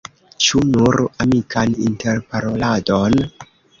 Ĉu 0.45 0.61
nur 0.69 0.95
amikan 1.25 1.75
interparoladon? 1.91 3.23